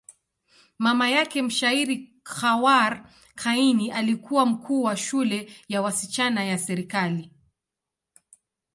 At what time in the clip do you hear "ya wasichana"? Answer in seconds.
5.69-6.43